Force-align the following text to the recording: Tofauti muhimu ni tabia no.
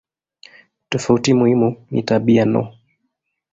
Tofauti 0.89 1.33
muhimu 1.33 1.85
ni 1.91 2.03
tabia 2.03 2.45
no. 2.45 2.73